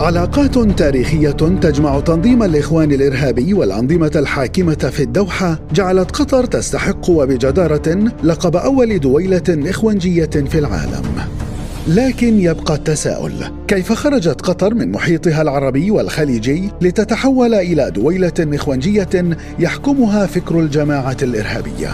[0.00, 8.56] علاقات تاريخية تجمع تنظيم الإخوان الإرهابي والأنظمة الحاكمة في الدوحة جعلت قطر تستحق وبجدارة لقب
[8.56, 11.02] أول دويلة إخوانجية في العالم.
[11.88, 13.32] لكن يبقى التساؤل
[13.68, 21.90] كيف خرجت قطر من محيطها العربي والخليجي لتتحول إلى دويلة إخوانجية يحكمها فكر الجماعة الإرهابية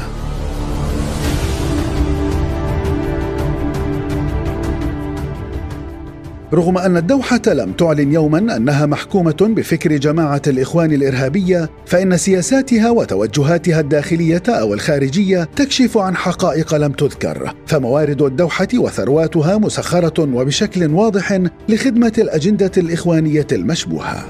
[6.52, 13.80] رغم أن الدوحة لم تعلن يوما أنها محكومة بفكر جماعة الإخوان الإرهابية فإن سياساتها وتوجهاتها
[13.80, 17.54] الداخلية أو الخارجية تكشف عن حقائق لم تذكر.
[17.66, 24.24] فموارد الدوحة وثرواتها مسخرة وبشكل واضح لخدمة الأجندة الإخوانية المشبوهة.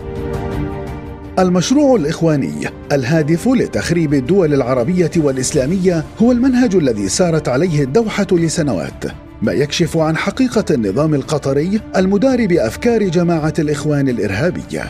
[1.39, 9.24] المشروع الإخواني الهادف لتخريب الدول العربية والإسلامية هو المنهج الذي سارت عليه الدوحة لسنوات.
[9.43, 14.85] ما يكشف عن حقيقة النظام القطري المدار بأفكار جماعة الإخوان الإرهابية.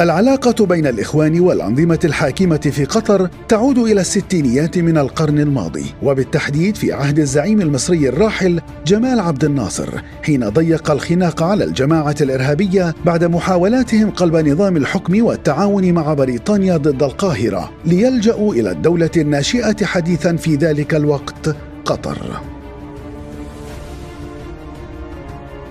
[0.00, 6.92] العلاقة بين الإخوان والأنظمة الحاكمة في قطر تعود إلى الستينيات من القرن الماضي، وبالتحديد في
[6.92, 9.88] عهد الزعيم المصري الراحل جمال عبد الناصر،
[10.22, 17.02] حين ضيق الخناق على الجماعة الإرهابية بعد محاولاتهم قلب نظام الحكم والتعاون مع بريطانيا ضد
[17.02, 22.51] القاهرة، ليلجأوا إلى الدولة الناشئة حديثا في ذلك الوقت قطر.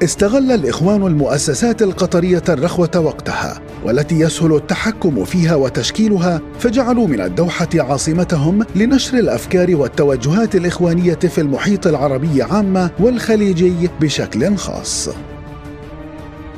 [0.03, 8.65] استغل الإخوان المؤسسات القطرية الرخوة وقتها والتي يسهل التحكم فيها وتشكيلها فجعلوا من الدوحة عاصمتهم
[8.75, 15.09] لنشر الأفكار والتوجهات الإخوانية في المحيط العربي عامة والخليجي بشكل خاص.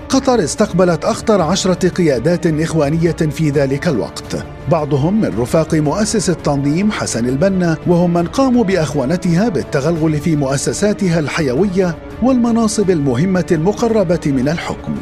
[0.09, 4.45] قطر استقبلت أخطر عشرة قيادات إخوانية في ذلك الوقت.
[4.71, 11.95] بعضهم من رفاق مؤسس التنظيم حسن البنا وهم من قاموا بأخوانتها بالتغلغل في مؤسساتها الحيوية
[12.23, 14.95] والمناصب المهمة المقربة من الحكم.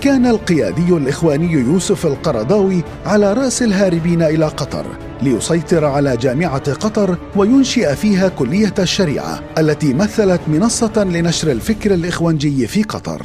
[0.00, 4.86] كان القيادي الإخواني يوسف القرضاوي على رأس الهاربين إلى قطر
[5.22, 12.82] ليسيطر على جامعة قطر وينشئ فيها كلية الشريعة التي مثلت منصة لنشر الفكر الإخوانجي في
[12.82, 13.22] قطر.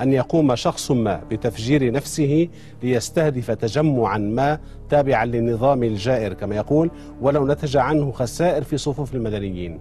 [0.00, 2.48] أن يقوم شخص ما بتفجير نفسه
[2.82, 4.58] ليستهدف تجمعا ما
[4.90, 9.78] تابعا للنظام الجائر كما يقول ولو نتج عنه خسائر في صفوف المدنيين.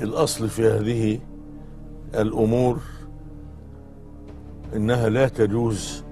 [0.00, 1.18] الأصل في هذه
[2.14, 2.80] الأمور
[4.76, 6.04] إنها لا تجوز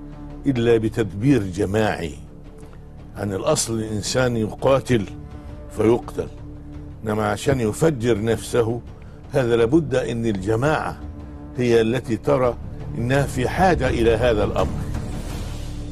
[0.47, 2.15] إلا بتدبير جماعي.
[3.17, 5.05] عن الأصل الإنسان يقاتل
[5.71, 6.29] فيقتل.
[7.05, 8.81] إنما عشان يفجر نفسه
[9.33, 11.01] هذا لابد أن الجماعة
[11.57, 12.57] هي التي ترى
[12.99, 14.88] إنها في حاجة إلى هذا الأمر.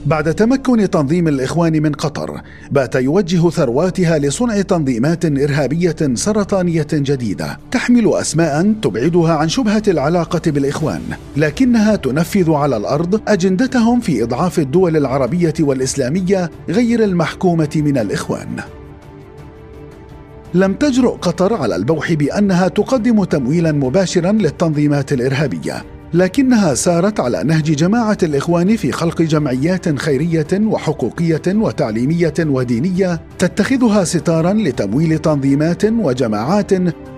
[0.07, 2.41] بعد تمكن تنظيم الإخوان من قطر
[2.71, 11.03] بات يوجه ثرواتها لصنع تنظيمات إرهابية سرطانية جديدة تحمل أسماء تبعدها عن شبهة العلاقة بالإخوان
[11.37, 18.57] لكنها تنفذ على الأرض أجندتهم في إضعاف الدول العربية والإسلامية غير المحكومة من الإخوان.
[20.55, 27.65] لم تجرؤ قطر على البوح بأنها تقدم تمويلا مباشرا للتنظيمات الإرهابية لكنها سارت على نهج
[27.65, 36.71] جماعة الإخوان في خلق جمعيات خيرية وحقوقية وتعليمية ودينية تتخذها ستارا لتمويل تنظيمات وجماعات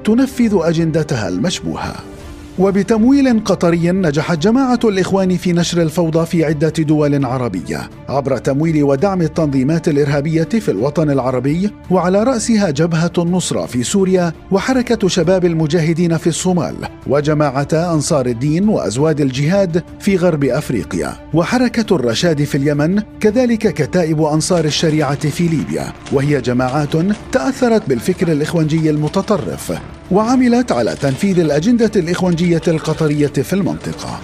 [0.04, 2.17] تنفذ أجندتها المشبوهة.
[2.58, 7.90] وبتمويل قطري نجحت جماعة الإخوان في نشر الفوضى في عدة دول عربية.
[8.08, 15.08] عبر تمويل ودعم التنظيمات الإرهابية في الوطن العربي وعلى رأسها جبهة النصرة في سوريا وحركة
[15.08, 16.74] شباب المجاهدين في الصومال
[17.06, 24.64] وجماعة أنصار الدين وأزواد الجهاد في غرب أفريقيا وحركة الرشاد في اليمن كذلك كتائب أنصار
[24.64, 25.92] الشريعة في ليبيا.
[26.12, 26.96] وهي جماعات
[27.32, 29.72] تأثرت بالفكر الإخوانجي المتطرف
[30.10, 34.20] وعملت على تنفيذ الأجندة الإخوانجية القطرية في المنطقة.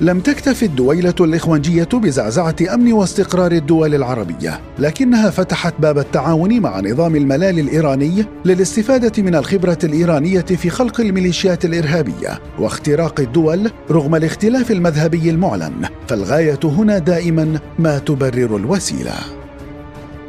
[0.00, 7.16] لم تكتف الدويلة الإخوانجية بزعزعة أمن واستقرار الدول العربية، لكنها فتحت باب التعاون مع نظام
[7.16, 15.30] الملال الإيراني للاستفادة من الخبرة الإيرانية في خلق الميليشيات الإرهابية واختراق الدول رغم الاختلاف المذهبي
[15.30, 19.39] المعلن، فالغاية هنا دائما ما تبرر الوسيلة.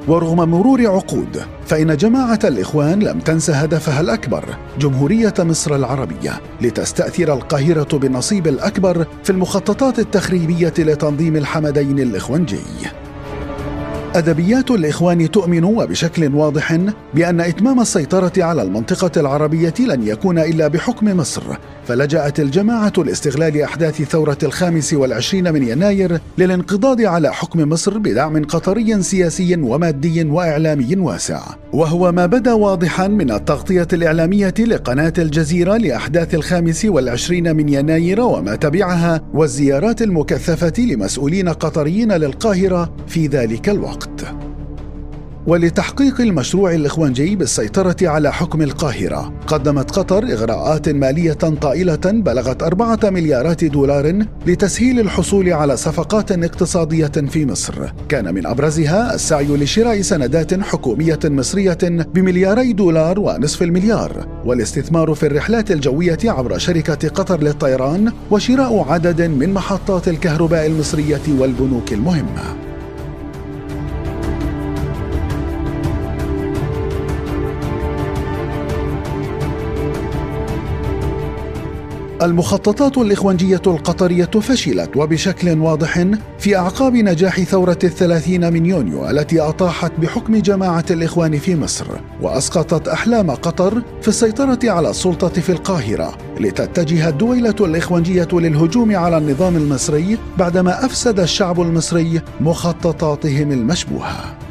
[0.07, 4.45] ورغم مرور عقود فإن جماعة الإخوان لم تنس هدفها الأكبر
[4.80, 12.59] جمهورية مصر العربية لتستأثر القاهرة بالنصيب الأكبر في المخططات التخريبية لتنظيم الحمدين الإخوانجي.
[14.16, 16.78] أدبيات الإخوان تؤمن وبشكل واضح
[17.13, 21.44] بأن إتمام السيطرة على المنطقة العربية لن يكون إلا بحكم مصر
[21.88, 29.02] فلجأت الجماعة لاستغلال أحداث ثورة الخامس والعشرين من يناير للانقضاض على حكم مصر بدعم قطري
[29.04, 31.42] سياسي ومادي وإعلامي واسع.
[31.74, 38.56] وهو ما بدا واضحا من التغطية الإعلامية لقناة الجزيرة لأحداث الخامس والعشرين من يناير وما
[38.56, 43.69] تبعها والزيارات المكثفة لمسؤولين قطريين للقاهرة في ذلك
[44.01, 44.36] الوقت.
[45.48, 53.63] ولتحقيق المشروع الإخوانجي بالسيطرة على حكم القاهرة قدمت قطر إغراءات مالية طائلة بلغت أربعة مليارات
[53.63, 57.74] دولار لتسهيل الحصول على صفقات اقتصادية في مصر.
[58.09, 61.77] كان من أبرزها السعي لشراء سندات حكومية مصرية
[62.13, 69.54] بملياري دولار ونصف المليار والاستثمار في الرحلات الجوية عبر شركة قطر للطيران وشراء عدد من
[69.54, 72.70] محطات الكهرباء المصرية والبنوك المهمة.
[82.21, 86.07] المخططات الإخوانجية القطرية فشلت وبشكل واضح
[86.39, 91.85] في أعقاب نجاح ثورة الثلاثين من يونيو التي أطاحت بحكم جماعة الإخوان في مصر
[92.21, 99.56] وأسقطت أحلام قطر في السيطرة على السلطة في القاهرة لتتجه الدويلة الإخوانجية للهجوم على النظام
[99.56, 104.50] المصري بعدما أفسد الشعب المصري مخططاتهم المشبوهة.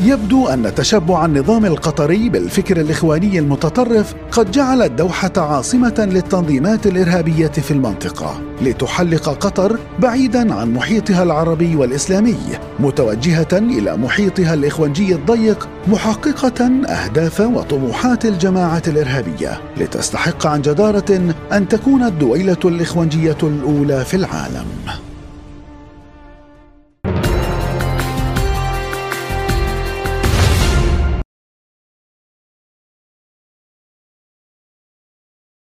[0.05, 7.71] يبدو أن تشبع النظام القطري بالفكر الإخواني المتطرف قد جعل الدوحة عاصمة للتنظيمات الإرهابية في
[7.71, 12.39] المنطقة لتحلق قطر بعيدا عن محيطها العربي والإسلامي
[12.81, 22.03] متوجهة إلى محيطها الإخوانجي الضيق محققة أهداف وطموحات الجماعة الإرهابية لتستحق عن جدارة أن تكون
[22.03, 24.67] الدويلة الإخوانجية الأولى في العالم.